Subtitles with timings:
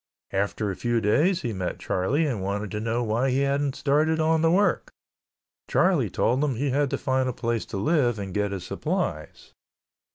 [0.33, 4.19] After a few days he met Charlie and wanted to know why he hadn't started
[4.19, 4.89] on the work.
[5.69, 9.53] Charlie told him he had to find a place to live and get his supplies.